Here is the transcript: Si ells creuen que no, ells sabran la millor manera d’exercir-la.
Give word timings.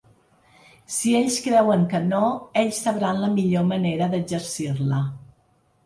Si 0.95 1.13
ells 1.19 1.37
creuen 1.49 1.85
que 1.93 2.01
no, 2.07 2.23
ells 2.65 2.81
sabran 2.87 3.23
la 3.27 3.33
millor 3.39 3.71
manera 3.75 4.13
d’exercir-la. 4.17 5.09